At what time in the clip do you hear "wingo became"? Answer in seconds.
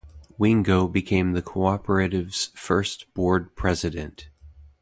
0.39-1.33